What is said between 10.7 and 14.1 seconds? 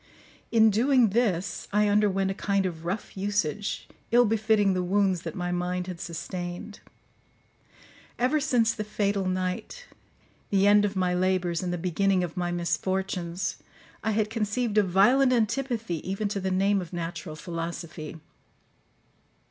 of my labours, and the beginning of my misfortunes, I